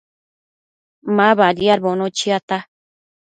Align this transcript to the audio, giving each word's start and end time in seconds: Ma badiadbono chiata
Ma 1.15 1.29
badiadbono 1.39 2.05
chiata 2.17 2.57